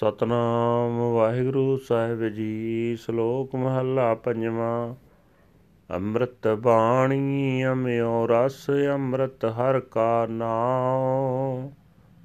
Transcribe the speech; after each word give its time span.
ਸਤਨਾਮ 0.00 1.14
ਵਾਹਿਗੁਰੂ 1.14 1.76
ਸਾਹਿਬ 1.76 2.28
ਜੀ, 2.28 2.96
ਸ਼ਲੋਕ 3.00 3.54
ਮਹੱਲਾ 3.54 4.14
ਪੰਜਵਾਂ। 4.14 4.94
ਅੰਮ੍ਰਿਤ 5.94 6.48
ਬਾਣੀ 6.48 7.64
ਅਮਿਓ 7.66 8.26
ਰਸ, 8.26 8.70
ਅੰਮ੍ਰਿਤ 8.94 9.44
ਹਰ 9.44 9.80
ਕਾ 9.80 10.26
ਨਾਮ 10.26 11.70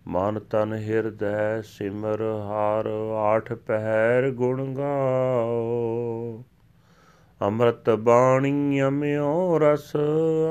ਮਨ 0.08 0.40
ਤਨ 0.40 0.74
ਹਿਰਦੈ 0.74 1.62
ਸਿਮਰ 1.62 2.22
ਹਰ, 2.22 2.88
ਆਠ 3.16 3.54
ਪਹਿਰ 3.54 4.32
ਗੁਣ 4.32 4.74
ਗਾਓ। 4.74 6.44
ਅੰਮ੍ਰਿਤ 7.42 7.90
ਬਾਣੀ 7.90 8.82
ਅਮਿਓ 8.82 9.60
ਰਸ, 9.60 9.94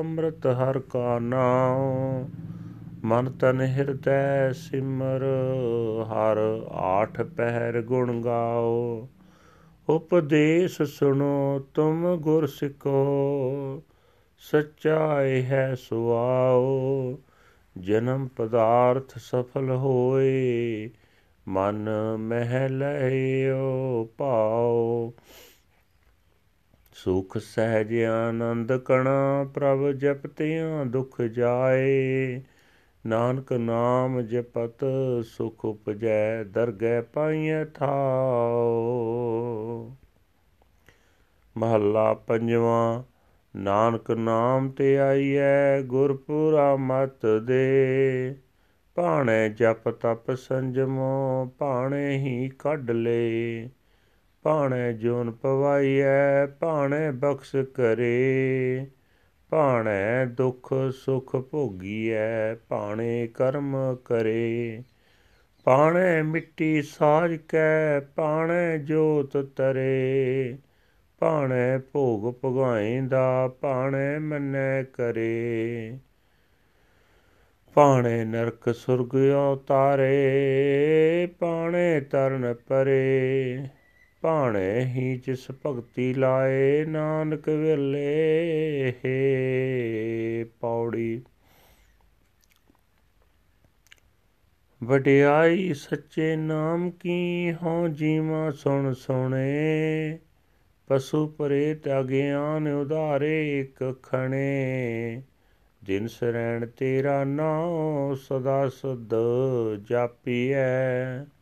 ਅੰਮ੍ਰਿਤ 0.00 0.46
ਹਰ 0.46 0.78
ਕਾ 0.78 1.18
ਨਾਮ 1.18 2.28
ਮਨ 3.04 3.30
ਤਨ 3.30 3.60
ਹਿਰਦੈ 3.60 4.52
ਸਿਮਰ, 4.52 5.22
ਹਰ 6.04 6.66
ਆਠ 6.70 7.20
ਪਹਿਰ 7.20 7.82
ਗੁਣ 7.82 8.22
ਗਾਓ। 8.22 9.08
ਉਪਦੇਸ਼ 9.88 10.82
ਸੁਣੋ 10.82 11.66
ਤੁਮ 11.74 12.16
ਗੁਰ 12.16 12.46
ਸਿੱਖੋ 12.46 13.82
ਸਚਾਈ 14.38 15.44
ਹੈ 15.44 15.74
ਸੁਆਓ। 15.74 17.18
ਜਨਮ 17.78 18.28
ਪਦਾਰਥ 18.36 19.12
ਸਫਲ 19.16 19.70
ਹੋਏ, 19.70 20.90
ਮਨ 21.48 21.88
ਮਹਿ 22.18 22.68
ਲਇਓ 22.68 24.04
ਪਾਓ 24.18 25.12
ਸੁਖ 26.92 27.38
ਸਹਿਜ 27.38 28.02
ਆਨੰਦ 28.02 28.76
ਕਣਾ 28.76 29.46
ਪ੍ਰਭ 29.54 29.90
ਜਪਤਿਆਂ 29.90 30.86
ਦੁਖ 30.86 31.22
ਜਾਏ 31.22 32.40
ਨਾਨਕ 33.06 33.52
ਨਾਮ 33.52 34.20
ਜਪਤ 34.20 34.84
ਸੁਖ 35.24 35.64
ਉਪਜੈ, 35.64 36.44
ਦਰਗਹਿ 36.44 37.02
ਪਾਈਐ 37.02 37.64
ਥਾਉ। 37.64 39.90
ਮਹੱਲਾ 41.56 42.14
ਪੰਜਵਾਂ, 42.14 43.02
ਨਾਨਕ 43.56 44.10
ਨਾਮ 44.10 44.70
ਤੇ 44.70 44.98
ਆਈਐ 44.98 45.82
ਗੁਰਪੁਰਾ 45.82 46.76
ਮਤ 46.76 47.26
ਦੇ। 47.26 48.34
ਭਾਣੇ 48.94 49.48
ਜਪ 49.48 49.88
ਤਪ 49.88 50.34
ਸੰਜਮੋ, 50.34 51.52
ਭਾਣੇ 51.58 52.18
ਹੀ 52.18 52.50
ਕੱਢ 52.58 52.90
ਲੇ। 52.90 53.68
ਭਾਣੇ 54.42 54.92
ਜੋਨ 54.92 55.30
ਪਵਾਈਐ, 55.30 56.46
ਭਾਣੇ 56.46 57.10
ਬਖਸ਼ 57.10 57.56
ਕਰੇ। 57.56 58.86
ਭਾਣੈ 59.54 60.24
ਦੁਖ 60.24 60.72
ਸੁਖ 60.92 61.36
ਭੋਗੀਐ, 61.36 62.54
ਭਾਣੇ 62.54 63.26
ਕਰਮ 63.26 63.96
ਕਰੇ। 64.04 64.82
ਪਾਣੈ 65.64 66.22
ਮਿੱਟੀ 66.22 66.82
ਸਾਜ 66.82 67.36
ਕੈ 67.36 68.00
ਪਾਣੈ 68.00 68.76
ਜੋਤ 68.76 69.36
ਤਰੇ। 69.36 70.58
ਪਾਣੈ 71.18 71.78
ਭੋਗ 71.78 72.34
ਭਗਾਇਂਦਾ 72.44 73.48
ਪਾਣੈ 73.60 74.18
ਮੰਨੈ 74.18 74.82
ਕਰੇ। 74.82 75.98
ਪਾਣੇ 77.74 78.24
ਨਰਕ 78.24 78.74
ਸੁਰਗ 78.74 79.14
ਉਤਾਰੇ 79.52 80.18
ਪਾਣੇ 81.38 82.00
ਤਰਨ 82.00 82.54
ਪਰੇ। 82.54 83.58
ਭਾਣੇ 84.24 84.84
ਹੀ 84.84 85.20
ਜਿਸ 85.26 85.46
ਭਗਤੀ 85.66 86.14
ਲਾਏ, 86.14 86.84
ਨਾਨਕ 86.84 87.48
ਵੇਲੇ 87.48 88.92
ਹੈ 89.04 90.44
ਪੌੜੀ। 90.60 91.22
ਵਡਿਆਈ 94.84 95.74
ਸੱਚੇ 95.74 96.36
ਨਾਮ 96.36 96.90
ਕੀ 96.90 97.54
ਹੋ 97.62 97.88
ਜੀਵਾ 97.88 98.50
ਸੁਣ 98.50 98.92
ਸੁਣੇ, 98.92 100.18
ਪਸ਼ੂ 100.86 101.26
ਪ੍ਰੇਤ 101.28 101.88
ਅਗਿਆਨ 101.88 102.68
ਉਧਾਰੇ 102.68 103.60
ਇਕ 103.60 103.94
ਖਣੇ। 104.02 105.22
ਜਿਨ 105.82 106.06
ਸਰੈਣ 106.06 106.66
ਤੇਰਾ 106.66 107.24
ਨਾਮ 107.24 108.14
ਸਦਾ 108.14 108.68
ਸੁਧ 108.68 109.14
ਜਾਪੀਐ। 109.82 111.33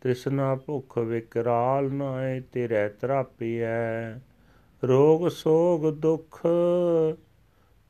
ਤ੍ਰਿਸ਼ਨਾ 0.00 0.54
ਭੁਖ 0.54 0.98
ਵਿਕਰਾਲ 0.98 1.92
ਨਾਏ 1.92 2.40
ਤੇਰੇ 2.40 2.88
ਤਰਾਪੀਐ। 2.88 4.12
ਰੋਗ 4.84 5.28
ਸੋਗ 5.28 5.90
ਦੁਖ 5.94 6.46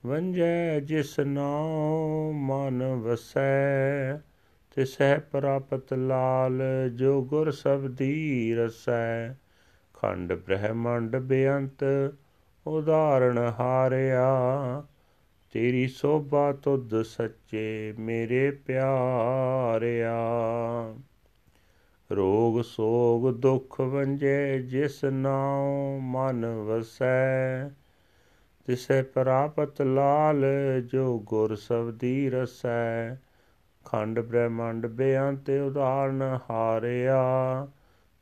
ਵੰਜੈ 0.06 0.80
ਜਿਸ 0.80 1.20
ਨਾਮ 1.20 2.32
ਮਨ 2.32 2.82
ਵਸੈ। 2.82 4.16
ਤਿਸੈ 4.76 5.18
ਪ੍ਰਾਪਤ 5.18 5.94
ਲਾਲ 5.94 6.62
ਜੋ 6.94 7.22
ਗੁਰ 7.22 7.50
ਸਬਦੀ 7.50 8.54
ਰਸੈ 8.54 9.32
ਖੰਡ 9.94 10.32
ਬ੍ਰਹਮੰਡ 10.32 11.16
ਬੇਅੰਤ 11.16 11.84
ਉਦਾਹਰਣ 12.66 13.38
ਹਾਰਿਆ। 13.38 14.30
ਤੇਰੀ 15.52 15.88
ਸੋਭਾ 15.88 16.52
ਤੁਧ 16.52 17.02
ਸੱਚੇ 17.02 17.94
ਮੇਰੇ 17.98 18.50
ਪਿਆਰਿਆ। 18.50 20.18
ਰੋਗ 22.16 22.60
ਸੋਗ 22.62 23.34
ਦੁਖ 23.34 23.80
ਵੰਜੇ 23.80 24.62
ਜਿਸ 24.62 25.04
ਨਾਉ 25.04 25.98
ਮਨ 25.98 26.46
ਵਸੈ, 26.46 27.68
ਤਿਸੈ 28.64 29.02
ਪ੍ਰਾਪਤ 29.02 29.82
ਲਾਲ 29.82 30.44
ਜੋ 30.86 31.18
ਗੁਰ 31.18 31.54
ਸਬਦੀ 31.54 32.30
ਰਸੈ। 32.30 33.14
ਖੰਡ 33.84 34.20
ਬ੍ਰਹਮੰਡ 34.20 34.86
ਬੇਅੰਤ 34.86 35.50
ਉਦਾਹਰਨ 35.50 36.38
ਹਾਰਿਆ, 36.50 37.22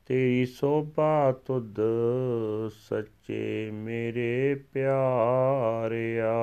ਤੇਰੀ 0.05 0.45
ਸੋਭਾ 0.45 1.31
ਤੁਧ 1.31 1.79
ਸੱਚੇ 2.89 3.71
ਮੇਰੇ 3.71 4.55
ਪਿਆਰਿਆ। 4.73 6.33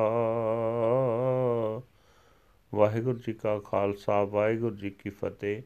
ਵਾਹਿਗੁਰੂ 2.74 3.18
ਜੀ 3.18 3.32
ਕਾ 3.32 3.58
ਖਾਲਸਾ, 3.58 4.24
ਵਾਹਿਗੁਰੂ 4.24 4.76
ਜੀ 4.76 4.90
ਕੀ 4.90 5.10
ਫਤਿਹ। 5.10 5.62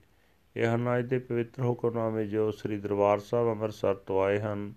ਇਹ 0.56 0.66
ਹਨ 0.66 0.98
ਅੱਜ 0.98 1.06
ਦੇ 1.06 1.18
ਪਵਿੱਤਰ 1.18 1.62
ਹੁਕਮਨਾਮੇ 1.62 2.26
ਜੋ 2.26 2.50
ਸ੍ਰੀ 2.50 2.78
ਦਰਬਾਰ 2.78 3.18
ਸਾਹਿਬ 3.18 3.48
ਅੰਮ੍ਰਿਤਸਰ 3.48 3.94
ਤੋਂ 3.94 4.22
ਆਏ 4.22 4.40
ਹਨ। 4.40 4.74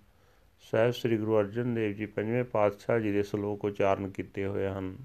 ਸਹਿਬ 0.60 0.92
ਸ੍ਰੀ 0.92 1.18
ਗੁਰੂ 1.18 1.40
ਅਰਜਨ 1.40 1.74
ਦੇਵ 1.74 1.94
ਜੀ 1.94 2.06
ਪੰਜਵੇਂ 2.06 2.44
ਪਾਤਸ਼ਾਹ 2.44 3.00
ਜੀ 3.00 3.12
ਦੇ 3.12 3.24
ਸ਼ਲੋਕ 3.24 3.66
ਉਚਾਰਨ 3.66 4.10
ਕੀਤੇ 4.10 4.46
ਹੋਏ 4.46 4.68
ਹਨ। 4.68 4.98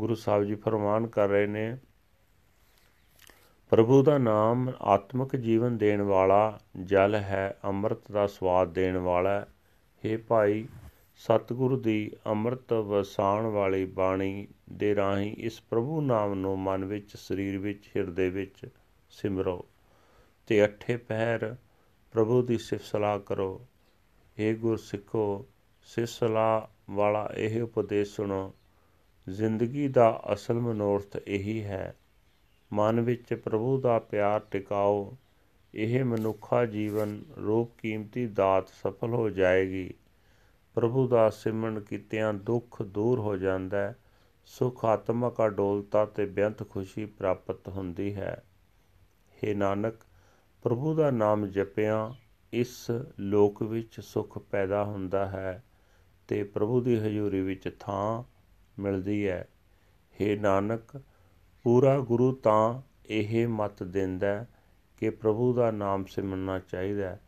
ਗੁਰੂ 0.00 0.14
ਸਾਹਿਬ 0.14 0.44
ਜੀ 0.44 0.54
ਫਰਮਾਨ 0.54 1.06
ਕਰ 1.06 1.28
ਰਹੇ 1.28 1.46
ਨੇ, 1.46 1.76
ਪ੍ਰਭੂ 3.70 4.02
ਦਾ 4.02 4.18
ਨਾਮ 4.18 4.72
ਆਤਮਿਕ 4.80 5.36
ਜੀਵਨ 5.36 5.76
ਦੇਣ 5.76 6.02
ਵਾਲਾ 6.02 6.60
ਜਲ 6.84 7.14
ਹੈ, 7.14 7.58
ਅੰਮ੍ਰਿਤ 7.64 8.12
ਦਾ 8.12 8.26
ਸਵਾਦ 8.26 8.72
ਦੇਣ 8.72 8.96
ਵਾਲਾ 8.96 9.46
ਹੈ। 10.04 10.18
ਭਾਈ, 10.18 10.68
ਸਤਿਗੁਰੂ 11.16 11.80
ਦੀ 11.80 12.12
ਅੰਮ੍ਰਿਤ 12.26 12.72
ਵਸਾਣ 12.72 13.44
ਵਾਲੀ 13.44 13.84
ਬਾਣੀ 13.84 14.48
ਦੇ 14.72 14.94
ਰਾਹੀਂ 14.94 15.36
ਇਸ 15.36 15.62
ਪ੍ਰਭੂ 15.70 16.00
ਨਾਮ 16.00 16.34
ਨੂੰ 16.34 16.58
ਮਨ 16.58 16.84
ਵਿੱਚ, 16.84 17.16
ਸਰੀਰ 17.16 17.58
ਵਿੱਚ, 17.58 17.90
ਹਿਰਦੇ 17.96 18.30
ਵਿੱਚ 18.30 18.66
ਸਿਮਰੋ, 19.10 19.66
ਤੇ 20.46 20.64
ਅਠੇ 20.64 20.96
ਪਹਿਰ 20.96 21.56
ਪ੍ਰਭੂ 22.12 22.42
ਦੀ 22.42 22.58
ਸਿਫਤ 22.58 22.84
ਸਲਾਹ 22.84 23.18
ਕਰੋ। 23.18 23.66
ਏ 24.38 24.54
ਗੁਰ 24.54 24.76
ਸਿੱਖੋ, 24.76 25.46
ਸਿਫਤ 25.82 26.08
ਸਲਾਹ 26.08 26.66
ਵਾਲਾ 26.90 27.30
ਇਹ 27.36 27.62
ਉਪਦੇਸ਼ 27.62 28.14
ਸੁਣੋ। 28.14 28.54
ਜ਼ਿੰਦਗੀ 29.28 29.88
ਦਾ 29.88 30.22
ਅਸਲ 30.32 30.54
ਮਨੋਰਥ 30.54 31.16
ਇਹੀ 31.26 31.64
ਹੈ। 31.64 31.96
ਮਨ 32.72 33.00
ਵਿੱਚ 33.00 33.34
ਪ੍ਰਭੂ 33.34 33.80
ਦਾ 33.80 33.98
ਪਿਆਰ 33.98 34.40
ਟਿਕਾਓ। 34.40 35.16
ਇਹ 35.74 36.04
ਮਨੁੱਖਾ 36.04 36.66
ਜੀਵਨ 36.66 37.24
ਰੂਪ 37.36 37.78
ਕੀਮਤੀ 37.78 38.26
ਦਾਤ 38.26 38.68
ਸਫਲ 38.68 39.08
ਹੋ 39.08 39.30
ਜਾਏਗੀ। 39.30 39.94
ਪ੍ਰਭੂ 40.74 41.08
ਦਾ 41.08 41.30
ਸਿਮਰਨ 41.30 41.80
ਕੀਤਿਆਂ 41.80 42.34
ਦੁੱਖ 42.34 42.82
ਦੂਰ 42.82 43.18
ਹੋ 43.18 43.36
ਜਾਂਦਾ 43.36 43.78
ਹੈ। 43.78 43.96
ਸੁਖ 44.44 44.84
ਆਤਮਕ 44.84 45.34
ਅਡੋਲਤਾ 45.46 46.06
ਤੇ 46.06 46.26
ਬੇਅੰਤ 46.26 46.70
ਖੁਸ਼ੀ 46.70 47.06
ਪ੍ਰਾਪਤ 47.06 47.68
ਹੁੰਦੀ 47.68 48.14
ਹੈ। 48.14 48.42
हे 49.44 49.56
ਨਾਨਕ, 49.56 49.94
ਪ੍ਰਭੂ 50.62 50.94
ਦਾ 50.94 51.10
ਨਾਮ 51.10 51.46
ਜਪਿਆਂ, 51.46 52.14
ਇਸ 52.52 52.90
ਲੋਕ 53.20 53.62
ਵਿੱਚ 53.62 54.00
ਸੁਖ 54.00 54.38
ਪੈਦਾ 54.38 54.84
ਹੁੰਦਾ 54.84 55.26
ਹੈ 55.26 55.64
ਤੇ 56.28 56.42
ਪ੍ਰਭੂ 56.42 56.80
ਦੀ 56.80 56.96
ਹਜ਼ੂਰੀ 56.96 57.40
ਵਿੱਚ 57.40 57.76
ਥਾਂ 57.80 58.22
ਮਿਲਦੀ 58.82 59.28
ਹੈ। 59.28 59.48
हे 60.14 60.40
ਨਾਨਕ, 60.40 61.00
ਪੂਰਾ 61.62 61.98
ਗੁਰੂ 61.98 62.32
ਤਾਂ 62.32 62.82
ਇਹ 63.06 63.48
ਮਤ 63.48 63.82
ਦਿੰਦਾ 63.82 64.46
ਕਿ 64.96 65.10
ਪ੍ਰਭੂ 65.10 65.54
ਦਾ 65.54 65.70
ਨਾਮ 65.70 66.04
ਸਿਮਰਨਾ 66.04 66.58
ਚਾਹੀਦਾ 66.58 67.18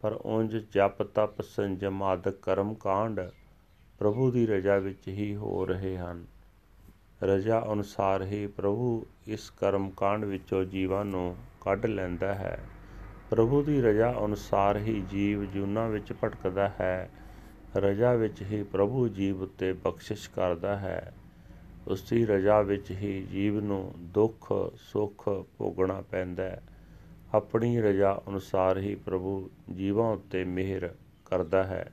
ਪਰ 0.00 0.12
ਉਂਝ 0.12 0.56
ਜਪ, 0.56 1.02
ਤਪ, 1.02 1.42
ਸੰਜਮ 1.42 2.02
ਆਦਿਕ 2.02 2.34
ਕਰਮ 2.34 2.74
ਕਾਂਡ 2.74 3.30
ਪ੍ਰਭੂ 3.98 4.30
ਦੀ 4.30 4.46
ਰਜਾ 4.46 4.78
ਵਿੱਚ 4.78 5.08
ਹੀ 5.08 5.36
ਹੋ 5.36 5.66
ਰਹੇ 5.66 5.96
ਹਨ। 5.96 6.26
ਰਜਾ 7.22 7.66
ਅਨੁਸਾਰ 7.72 8.22
ਹੀ 8.22 8.46
ਪ੍ਰਭੂ 8.46 9.06
ਇਸ 9.26 9.50
ਕਰਮ 9.50 9.90
ਕਾਂਡ 9.90 10.24
ਵਿੱਚੋਂ 10.24 10.64
ਜੀਵਾਂ 10.64 11.04
ਨੂੰ 11.04 11.36
ਕੱਢ 11.60 11.86
ਲੈਂਦਾ 11.86 12.34
ਹੈ। 12.34 12.60
ਪ੍ਰਭੂ 13.30 13.62
ਦੀ 13.62 13.82
ਰਜਾ 13.82 14.14
ਅਨੁਸਾਰ 14.24 14.76
ਹੀ 14.76 15.00
ਜੀਵ 15.10 15.44
ਜੁਨਾ 15.44 15.88
ਵਿੱਚ 15.88 16.12
ਭਟਕਦਾ 16.12 16.72
ਹੈ। 16.80 17.10
ਰਜਾ 17.76 18.12
ਵਿੱਚ 18.14 18.42
ਹੀ 18.42 18.62
ਪ੍ਰਭੂ 18.62 19.08
ਜੀਵ 19.08 19.42
ਉੱਤੇ 19.42 19.72
ਬਖਸ਼ਿਸ਼ 19.72 20.30
ਕਰਦਾ 20.30 20.76
ਹੈ। 20.76 21.14
ਉਸ 21.88 22.02
ਦੀ 22.10 22.26
ਰਜਾ 22.26 22.60
ਵਿੱਚ 22.60 22.90
ਹੀ 22.90 23.26
ਜੀਵ 23.32 23.60
ਨੂੰ 23.60 23.94
ਦੁੱਖ, 23.98 24.52
ਸੁੱਖ 24.76 25.28
ਭੋਗਣਾ 25.58 26.00
ਪੈਂਦਾ 26.00 26.42
ਹੈ। 26.42 26.62
ਆਪਣੀ 27.34 27.80
ਰਜ਼ਾ 27.80 28.22
ਅਨੁਸਾਰ 28.28 28.78
ਹੀ 28.78 28.94
ਪ੍ਰਭੂ 28.94 29.50
ਜੀਵਾਂ 29.74 30.12
ਉੱਤੇ 30.12 30.44
ਮਿਹਰ 30.44 30.94
ਕਰਦਾ 31.24 31.64
ਹੈ। 31.64 31.92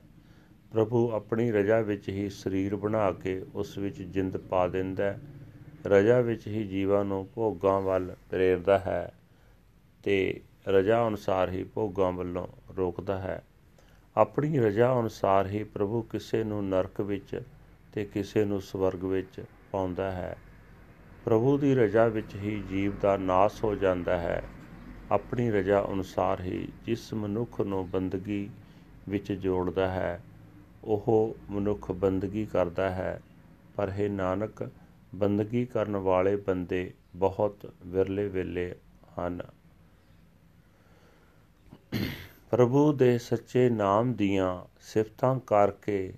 ਪ੍ਰਭੂ 0.72 1.10
ਆਪਣੀ 1.10 1.52
ਰਜ਼ਾ 1.52 1.80
ਵਿੱਚ 1.80 2.08
ਹੀ 2.08 2.30
ਸਰੀਰ 2.30 2.76
ਬਣਾ 2.76 3.12
ਕੇ 3.12 3.44
ਉਸ 3.54 3.78
ਵਿੱਚ 3.78 4.02
ਜਿੰਦ 4.02 4.36
ਪਾ 4.36 4.68
ਦਿੰਦਾ 4.68 5.04
ਹੈ। 5.04 5.20
ਰਜ਼ਾ 5.86 6.20
ਵਿੱਚ 6.20 6.46
ਹੀ 6.46 6.64
ਜੀਵਾਂ 6.64 7.04
ਨੂੰ 7.04 7.28
ਭੋਗਾਂ 7.34 7.80
ਵੱਲ 7.80 8.16
ਪ੍ਰੇਰਦਾ 8.30 8.78
ਹੈ। 8.78 9.12
ਤੇ 10.06 10.40
ਰਜ਼ਾ 10.68 11.08
ਅਨੁਸਾਰ 11.08 11.50
ਹੀ 11.50 11.64
ਭੋਗਾਂ 11.64 12.12
ਵੱਲੋਂ 12.12 12.46
ਰੋਕਦਾ 12.76 13.18
ਹੈ। 13.18 13.42
ਆਪਣੀ 14.16 14.58
ਰਜ਼ਾ 14.58 15.00
ਅਨੁਸਾਰ 15.00 15.46
ਹੀ 15.46 15.64
ਪ੍ਰਭੂ 15.64 16.02
ਕਿਸੇ 16.02 16.44
ਨੂੰ 16.44 16.68
ਨਰਕ 16.68 17.00
ਵਿੱਚ 17.00 17.42
ਤੇ 17.92 18.04
ਕਿਸੇ 18.04 18.44
ਨੂੰ 18.44 18.60
ਸਵਰਗ 18.60 19.04
ਵਿੱਚ 19.04 19.44
ਪਾਉਂਦਾ 19.72 20.10
ਹੈ। 20.10 20.36
ਪ੍ਰਭੂ 21.24 21.58
ਦੀ 21.58 21.74
ਰਜ਼ਾ 21.74 22.06
ਵਿੱਚ 22.08 22.34
ਹੀ 22.34 22.62
ਜੀਵ 22.70 22.92
ਦਾ 23.02 23.16
ਨਾਸ 23.16 23.64
ਹੋ 23.64 23.74
ਜਾਂਦਾ 23.74 24.18
ਹੈ। 24.18 24.42
ਆਪਣੀ 25.10 25.50
ਰਜ਼ਾ 25.50 25.86
ਅਨੁਸਾਰ 25.92 26.40
ਹੀ 26.40 26.68
ਜਿਸ 26.84 27.14
ਮਨੁੱਖ 27.14 27.60
ਨੂੰ 27.60 27.90
ਬੰਦਗੀ 27.90 28.50
ਵਿੱਚ 29.08 29.32
ਜੋੜਦਾ 29.32 29.88
ਹੈ, 29.88 30.22
ਉਹ 30.84 31.36
ਮਨੁੱਖ 31.50 31.92
ਬੰਦਗੀ 31.92 32.46
ਕਰਦਾ 32.46 32.90
ਹੈ। 32.90 33.20
ਪਰ 33.76 33.90
ਹੈ 33.90 34.08
ਨਾਨਕ, 34.08 34.70
ਬੰਦਗੀ 35.14 35.66
ਕਰਨ 35.66 35.96
ਵਾਲੇ 35.96 36.36
ਬੰਦੇ 36.36 36.94
ਬਹੁਤ 37.16 37.74
ਵਿਰਲੇ 37.86 38.28
ਵੇਲੇ 38.28 38.74
ਹਨ। 39.18 39.40
ਪ੍ਰਭੂ 42.56 42.92
ਦੇ 42.92 43.18
ਸੱਚੇ 43.18 43.70
ਨਾਮ 43.70 44.14
ਦੀਆਂ 44.14 44.64
ਸਿਫਤਾਂ 44.80 45.40
ਕਰਕੇ 45.40 46.14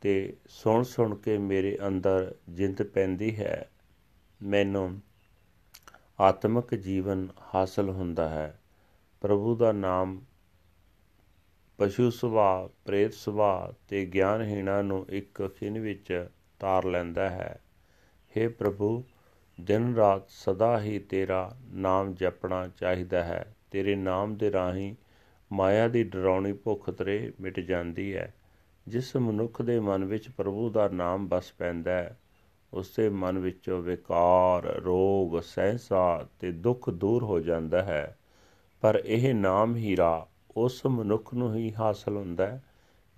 ਤੇ 0.00 0.36
ਸੁਣ 0.48 0.82
ਸੁਣ 0.82 1.14
ਕੇ 1.14 1.38
ਮੇਰੇ 1.38 1.78
ਅੰਦਰ 1.86 2.34
ਜਿੰਦ 2.48 2.82
ਪੈਂਦੀ 2.82 3.36
ਹੈ, 3.36 3.70
ਮੈਨੂੰ 4.42 5.00
ਆਤਮਿਕ 6.20 6.74
ਜੀਵਨ 6.74 7.28
ਹਾਸਲ 7.54 7.90
ਹੁੰਦਾ 7.90 8.28
ਹੈ। 8.28 8.60
ਪ੍ਰਭੂ 9.20 9.56
ਦਾ 9.56 9.72
ਨਾਮ 9.72 10.20
ਪਸ਼ੂ 11.78 12.10
ਸੁਭਾਅ, 12.10 12.82
ਪ੍ਰੇਤ 12.84 13.12
ਸੁਭਾਅ 13.14 13.74
ਤੇ 13.88 14.06
ਗਿਆਨਹੀਣਾ 14.06 14.82
ਨੂੰ 14.82 15.06
ਇੱਕ 15.08 15.56
ਖਿੰਨ 15.60 15.78
ਵਿੱਚ 15.78 16.28
ਤਾਰ 16.60 16.84
ਲੈਂਦਾ 16.84 17.30
ਹੈ। 17.30 17.60
हे 18.36 18.50
ਪ੍ਰਭੂ, 18.50 19.04
ਦਿਨ 19.60 19.94
ਰਾਤ 19.94 20.22
ਸਦਾ 20.28 20.80
ਹੀ 20.80 20.98
ਤੇਰਾ 20.98 21.56
ਨਾਮ 21.72 22.14
ਜਪਣਾ 22.14 22.68
ਚਾਹੀਦਾ 22.68 23.24
ਹੈ। 23.24 23.56
ਤੇਰੇ 23.70 23.96
ਨਾਮ 23.96 24.36
ਦੇ 24.36 24.52
ਰਾਹੀਂ 24.52 24.94
ਮਾਇਆ 25.52 25.88
ਦੀ 25.88 26.04
ਡਰਾਉਣੀ 26.04 26.52
ਭੁੱਖ 26.52 26.90
ਤਰੇ 26.90 27.32
ਮਿਟ 27.40 27.60
ਜਾਂਦੀ 27.60 28.16
ਹੈ 28.16 28.34
ਜਿਸ 28.88 29.16
ਮਨੁੱਖ 29.16 29.62
ਦੇ 29.62 29.80
ਮਨ 29.80 30.04
ਵਿੱਚ 30.04 30.28
ਪ੍ਰਭੂ 30.28 30.70
ਦਾ 30.70 30.88
ਨਾਮ 30.88 31.28
ਬਸ 31.28 31.52
ਪੈਂਦਾ 31.58 31.92
ਹੈ 31.92 32.18
ਉਸ 32.72 32.94
ਦੇ 32.96 33.08
ਮਨ 33.08 33.38
ਵਿੱਚੋਂ 33.38 33.82
ਵਿਕਾਰ, 33.82 34.62
ਰੋਗ, 34.64 35.40
ਸਹਿਸਾ 35.40 36.28
ਤੇ 36.40 36.52
ਦੁੱਖ 36.52 36.90
ਦੂਰ 36.90 37.22
ਹੋ 37.22 37.40
ਜਾਂਦਾ 37.40 37.82
ਹੈ। 37.82 38.18
ਪਰ 38.80 39.02
ਇਹ 39.04 39.34
ਨਾਮ 39.34 39.76
ਹੀਰਾ 39.76 40.26
ਉਸ 40.56 40.86
ਮਨੁੱਖ 40.86 41.34
ਨੂੰ 41.34 41.56
ਹੀ 41.56 41.74
ਹਾਸਲ 41.74 42.16
ਹੁੰਦਾ 42.16 42.46
ਹੈ 42.46 42.64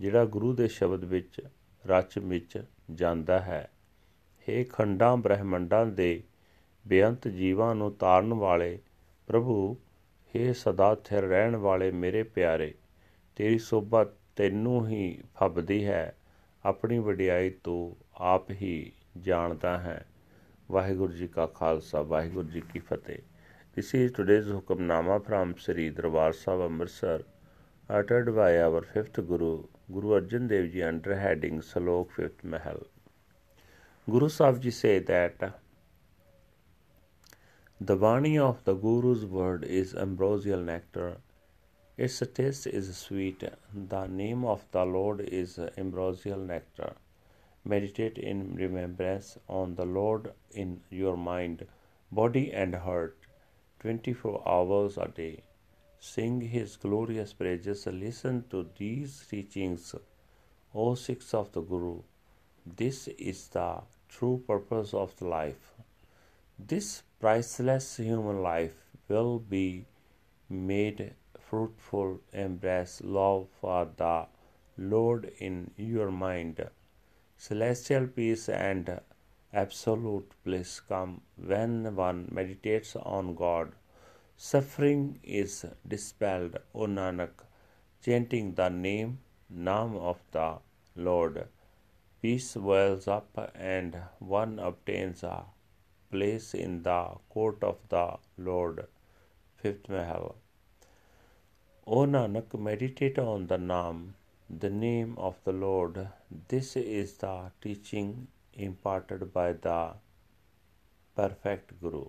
ਜਿਹੜਾ 0.01 0.25
ਗੁਰੂ 0.25 0.55
ਦੇ 0.55 0.69
ਸ਼ਬਦ 0.69 1.05
ਵਿੱਚ 1.05 1.41
ਰਚ 1.87 2.19
ਵਿੱਚ 2.19 2.65
ਜਾਂਦਾ 2.95 3.39
ਹੈ। 3.39 3.71
हे 4.49 4.65
ਖੰਡਾਂ 4.73 5.17
ਬ੍ਰਹਮੰਡਾਂ 5.17 5.87
ਦੇ 5.87 6.23
ਬੇਅੰਤ 6.87 7.29
ਜੀਵਾਂ 7.29 7.75
ਨੂੰ 7.75 7.93
ਤਾਰਨ 7.93 8.35
ਵਾਲੇ 8.35 8.79
ਪ੍ਰਭੂ 9.27 9.77
हे 10.37 10.53
ਸਦਾ 10.55 10.95
ਥਿਰ 10.95 11.23
ਰਹਿਣ 11.23 11.57
ਵਾਲੇ 11.57 11.91
ਮੇਰੇ 11.91 12.23
ਪਿਆਰੇ 12.23 12.75
ਤੇਰੀ 13.37 13.59
ਸੋਭਾ 13.59 14.05
ਤੈਨੂੰ 14.37 14.89
ਹੀ 14.89 15.23
ਫੱਬਦੀ 15.37 15.85
ਹੈ 15.87 16.15
ਆਪਣੀ 16.67 16.99
ਵਡਿਆਈ 16.99 17.51
ਤੂੰ 17.65 17.97
ਆਪ 18.17 18.51
ਹੀ 18.51 18.93
ਜਾਣਦਾ 19.19 19.79
ਹੈ 19.79 20.07
ਵਾਹਿਗੁਰੂ 20.71 21.13
ਜੀ 21.13 21.29
ਕਾ 21.29 21.47
ਖਾਲਸਾ 21.47 22.03
ਵਾਹਿਗੁਰੂ 22.03 22.49
ਜੀ 22.49 22.61
ਕੀ 22.73 22.79
ਫਤਿਹ 22.79 23.19
This 23.77 23.95
is 23.95 24.11
today's 24.11 24.47
Hukamnama 24.47 25.25
from 25.25 25.55
Sri 25.57 25.91
Darbar 25.91 26.33
Sahib 26.33 26.63
Amritsar 26.63 27.21
uttered 27.91 28.35
by 28.35 28.61
our 28.61 28.83
fifth 28.83 29.21
Guru, 29.29 29.63
Guru 29.93 30.21
Arjan 30.21 30.49
Dev 30.49 30.73
Ji 30.73 30.83
under 30.83 31.15
heading 31.15 31.61
Salok 31.61 32.11
Fifth 32.11 32.43
Mahal. 32.43 32.81
Guru 34.09 34.29
Sahib 34.29 34.61
Ji 34.61 34.73
say 34.73 34.99
that 34.99 35.37
the 37.81 37.97
Vani 37.97 38.37
of 38.37 38.65
the 38.65 38.75
Guru's 38.75 39.25
word 39.25 39.63
is 39.65 39.95
ambrosial 39.95 40.61
nectar. 40.61 41.19
Its 41.97 42.21
taste 42.35 42.67
is 42.67 42.97
sweet. 42.97 43.45
The 43.73 44.07
name 44.09 44.45
of 44.45 44.65
the 44.73 44.85
Lord 44.85 45.21
is 45.21 45.61
ambrosial 45.79 46.41
nectar. 46.41 46.97
Meditate 47.65 48.19
in 48.19 48.57
remembrance 48.57 49.39
on 49.49 49.77
the 49.77 49.85
Lord 49.85 50.33
in 50.51 50.81
your 50.91 51.17
mind, 51.17 51.67
body, 52.11 52.53
and 52.53 52.75
heart 52.75 53.17
24 53.79 54.43
hours 54.49 54.99
a 54.99 55.07
day. 55.07 55.45
Sing 56.01 56.41
his 56.41 56.77
glorious 56.77 57.33
praises. 57.33 57.87
Listen 57.87 58.45
to 58.51 58.69
these 58.77 59.25
teachings, 59.31 59.95
O 60.75 60.97
Sikhs 60.97 61.33
of 61.33 61.53
the 61.53 61.61
Guru. 61.61 62.03
This 62.67 63.07
is 63.07 63.47
the 63.49 63.83
true 64.09 64.43
purpose 64.49 64.95
of 64.95 65.23
life. 65.23 65.75
This 66.59 67.05
priceless 67.21 67.99
human 67.99 68.43
life 68.43 68.85
will 69.09 69.39
be 69.39 69.87
made 70.49 71.15
fruitful. 71.39 72.21
Embrace 72.33 73.01
love 73.01 73.47
for 73.61 73.89
the 73.97 74.27
Lord 74.77 75.33
in 75.39 75.71
your 75.77 76.11
mind. 76.11 76.69
Celestial 77.37 78.09
peace 78.09 78.49
and 78.49 79.01
absolute 79.53 80.33
bliss 80.45 80.81
come 80.81 81.21
when 81.37 81.95
one 81.95 82.29
meditates 82.33 82.97
on 82.97 83.37
God. 83.37 83.73
Suffering 84.37 85.21
is 85.23 85.65
dispelled, 85.87 86.59
O 86.75 86.87
Nanak, 86.87 87.45
chanting 88.05 88.55
the 88.55 88.69
name, 88.69 89.21
Naam 89.53 89.97
of 89.97 90.19
the 90.33 90.59
Lord. 90.97 91.47
Peace 92.21 92.57
wells 92.57 93.07
up 93.07 93.53
and 93.55 93.97
one 94.19 94.59
obtains 94.59 95.23
a 95.23 95.45
place 96.11 96.55
in 96.55 96.83
the 96.83 97.01
court 97.29 97.63
of 97.63 97.79
the 97.89 98.17
Lord. 98.37 98.87
Fifth 99.57 99.89
Mahal. 99.89 100.37
O 101.87 102.05
Nanak, 102.07 102.59
meditate 102.59 103.19
on 103.19 103.47
the 103.47 103.57
Naam, 103.57 104.13
the 104.51 104.71
name 104.71 105.15
of 105.17 105.37
the 105.45 105.53
Lord. 105.53 106.09
This 106.49 106.77
is 106.77 107.17
the 107.19 107.51
teaching 107.61 108.29
imparted 108.53 109.33
by 109.33 109.53
the 109.55 109.95
perfect 111.17 111.81
Guru. 111.81 112.07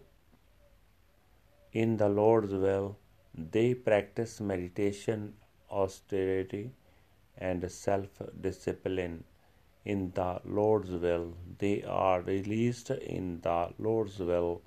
In 1.71 1.97
the 1.97 2.09
Lord's 2.09 2.53
will, 2.53 2.97
they 3.33 3.73
practice 3.73 4.39
meditation, 4.41 5.33
austerity, 5.71 6.71
and 7.37 7.71
self 7.71 8.21
discipline. 8.41 9.23
In 9.91 10.11
the 10.13 10.39
Lord's 10.45 10.91
will, 10.91 11.33
they 11.57 11.81
are 11.83 12.21
released. 12.21 12.91
In 12.91 13.41
the 13.41 13.73
Lord's 13.79 14.19
will, 14.19 14.61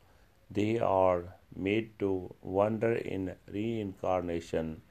they 0.50 0.80
are 0.80 1.36
made 1.54 1.96
to 2.00 2.34
wander 2.42 2.94
in 2.94 3.36
reincarnation. 3.46 4.82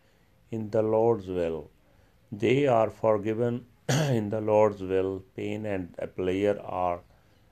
In 0.50 0.70
the 0.70 0.84
Lord's 0.84 1.28
will, 1.28 1.70
they 2.32 2.66
are 2.66 2.90
forgiven. 2.90 3.66
in 3.90 4.30
the 4.30 4.40
Lord's 4.40 4.82
will, 4.82 5.22
pain 5.36 5.66
and 5.66 5.98
pleasure 6.16 6.62
are 6.64 7.02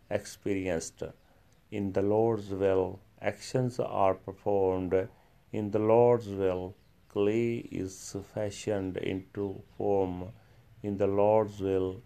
experienced. 0.09 1.03
In 1.71 1.91
the 1.91 2.01
Lord's 2.01 2.49
will, 2.51 3.01
actions 3.21 3.79
are 3.79 4.13
performed. 4.13 5.09
In 5.51 5.71
the 5.71 5.79
Lord's 5.79 6.29
will, 6.29 6.75
clay 7.09 7.55
is 7.83 8.15
fashioned 8.33 8.95
into 8.97 9.63
form. 9.77 10.29
In 10.81 10.97
the 10.97 11.07
Lord's 11.07 11.59
will, 11.59 12.01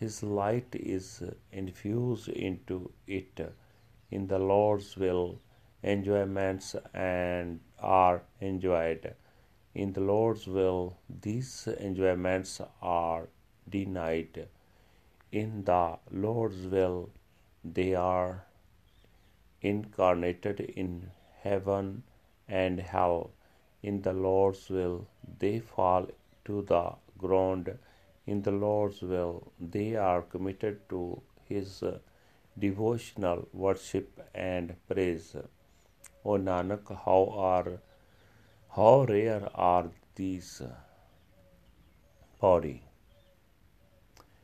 His 0.00 0.22
light 0.22 0.74
is 0.74 1.22
infused 1.50 2.28
into 2.28 2.92
it. 3.06 3.40
In 4.10 4.28
the 4.28 4.38
Lord's 4.38 4.96
will, 4.96 5.40
enjoyments 5.82 6.76
and 6.94 7.60
are 7.80 8.22
enjoyed. 8.40 9.14
In 9.74 9.92
the 9.92 10.00
Lord's 10.00 10.46
will, 10.46 10.98
these 11.08 11.68
enjoyments 11.80 12.60
are 12.80 13.28
denied. 13.68 14.48
In 15.32 15.64
the 15.64 15.98
Lord's 16.10 16.66
will, 16.66 17.10
they 17.64 17.94
are 17.94 18.44
incarnated 19.60 20.60
in 20.60 21.10
heaven 21.42 22.04
and 22.48 22.80
hell. 22.80 23.32
In 23.82 24.02
the 24.02 24.12
Lord's 24.12 24.70
will, 24.70 25.06
they 25.38 25.58
fall 25.58 26.06
to 26.44 26.62
the 26.62 26.92
ground. 27.18 27.78
In 28.32 28.42
the 28.42 28.50
Lord's 28.50 29.00
will, 29.00 29.52
they 29.58 29.96
are 29.96 30.20
committed 30.20 30.80
to 30.90 31.22
His 31.46 31.82
uh, 31.82 31.98
devotional 32.58 33.48
worship 33.54 34.20
and 34.34 34.74
praise. 34.86 35.34
O 36.24 36.32
Nanak, 36.48 36.90
how 37.04 37.22
are 37.50 37.78
how 38.76 39.04
rare 39.04 39.48
are 39.54 39.90
these 40.16 40.60
uh, 40.60 40.68
body. 42.42 42.82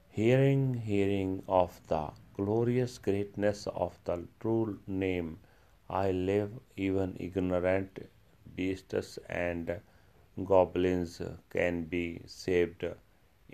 Hearing, 0.09 0.65
hearing 0.89 1.43
of 1.47 1.79
the 1.89 2.03
glorious 2.39 2.97
greatness 2.97 3.67
of 3.67 3.99
the 4.05 4.19
true 4.41 4.79
name, 4.87 5.39
I 5.91 6.11
live 6.13 6.53
even 6.89 7.17
ignorant 7.21 7.99
beasts 8.57 9.19
and 9.29 9.81
goblins 10.53 11.21
can 11.51 11.85
be 11.85 12.23
saved 12.27 12.85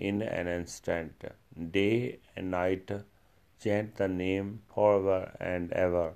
in 0.01 0.23
an 0.23 0.49
instant. 0.49 1.25
Day 1.73 2.21
and 2.35 2.51
night 2.51 2.91
chant 3.63 3.97
the 3.97 4.09
name 4.09 4.63
forever 4.75 5.37
and 5.39 5.73
ever. 5.73 6.15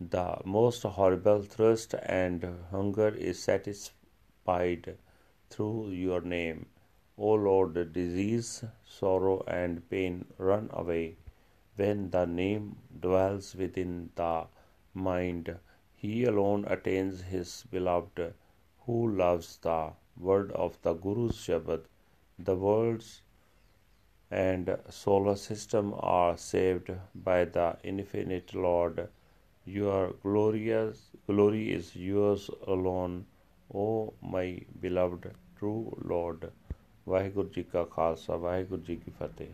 The 0.00 0.40
most 0.44 0.82
horrible 0.82 1.42
thirst 1.42 1.94
and 1.94 2.44
hunger 2.70 3.08
is 3.08 3.42
satisfied 3.42 4.96
through 5.50 5.90
your 5.90 6.20
name. 6.20 6.66
O 7.18 7.32
Lord, 7.32 7.92
disease, 7.92 8.64
sorrow, 8.84 9.44
and 9.46 9.88
pain 9.90 10.24
run 10.38 10.70
away 10.72 11.16
when 11.76 12.10
the 12.10 12.24
name 12.26 12.76
dwells 13.00 13.54
within 13.54 14.10
the 14.14 14.46
mind. 14.94 15.58
He 15.94 16.24
alone 16.24 16.64
attains 16.68 17.22
his 17.22 17.64
beloved 17.70 18.34
who 18.86 19.08
loves 19.16 19.56
the 19.58 19.92
word 20.16 20.52
of 20.52 20.80
the 20.82 20.94
Guru's 20.94 21.36
Shabad. 21.36 21.82
The 22.39 22.55
words 22.55 23.21
and 24.31 24.69
solar 24.89 25.35
system 25.35 25.93
are 25.97 26.37
saved 26.37 26.91
by 27.15 27.45
the 27.45 27.77
infinite 27.83 28.53
Lord. 28.55 29.07
Your 29.67 30.13
glorious 30.23 31.09
glory 31.27 31.63
is 31.73 31.95
yours 31.95 32.49
alone, 32.67 33.25
O 33.73 34.13
my 34.35 34.47
beloved 34.81 35.29
true 35.59 35.83
Lord. 36.13 36.47
Waheguru 37.07 37.49
ji 37.49 37.63
ਕਾ 37.63 37.83
ਖਾਲਸਾ 37.85 38.35
ਵਾਹਿਗੁਰੂ 38.35 38.81
ਜੀ 38.81 38.95
ਕੀ 38.95 39.11
ਫਤਿਹ 39.11 39.47